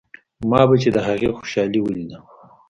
ما 0.49 0.61
به 0.69 0.75
چې 0.81 0.89
د 0.95 0.97
هغې 1.07 1.29
خوشالي 1.37 1.79
وليده. 1.81 2.19